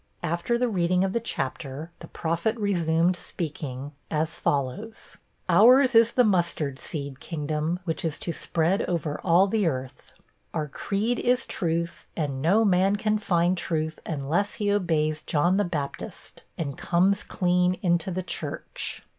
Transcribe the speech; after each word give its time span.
After 0.23 0.57
the 0.57 0.67
reading 0.67 1.03
of 1.03 1.13
the 1.13 1.19
chapter, 1.19 1.91
the 1.99 2.07
prophet 2.07 2.57
resumed 2.57 3.15
speaking, 3.15 3.91
as 4.09 4.35
follows: 4.35 5.19
'Ours 5.47 5.93
is 5.93 6.13
the 6.13 6.23
mustard 6.23 6.79
seed 6.79 7.19
kingdom 7.19 7.79
which 7.83 8.03
is 8.03 8.17
to 8.17 8.33
spread 8.33 8.81
all 8.81 8.95
over 8.95 9.47
the 9.51 9.67
earth. 9.67 10.11
Our 10.55 10.67
creed 10.69 11.19
is 11.19 11.45
truth, 11.45 12.07
and 12.17 12.41
no 12.41 12.65
man 12.65 12.95
can 12.95 13.19
find 13.19 13.55
truth 13.55 13.99
unless 14.03 14.55
he 14.55 14.71
obeys 14.71 15.21
John 15.21 15.57
the 15.57 15.63
Baptist, 15.65 16.45
and 16.57 16.75
comes 16.75 17.21
clean 17.21 17.75
into 17.83 18.09
the 18.09 18.23
church. 18.23 19.03